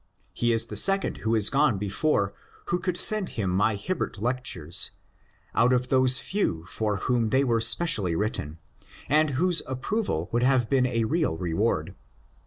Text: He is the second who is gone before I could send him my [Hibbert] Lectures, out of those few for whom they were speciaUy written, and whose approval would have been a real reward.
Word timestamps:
He 0.33 0.51
is 0.51 0.65
the 0.65 0.75
second 0.75 1.17
who 1.17 1.35
is 1.35 1.51
gone 1.51 1.77
before 1.77 2.33
I 2.73 2.77
could 2.77 2.97
send 2.97 3.29
him 3.37 3.51
my 3.51 3.75
[Hibbert] 3.75 4.17
Lectures, 4.17 4.89
out 5.53 5.71
of 5.73 5.89
those 5.89 6.17
few 6.17 6.65
for 6.65 6.95
whom 6.97 7.29
they 7.29 7.43
were 7.43 7.59
speciaUy 7.59 8.17
written, 8.17 8.57
and 9.07 9.29
whose 9.37 9.61
approval 9.67 10.27
would 10.31 10.41
have 10.41 10.71
been 10.71 10.87
a 10.87 11.03
real 11.03 11.37
reward. 11.37 11.93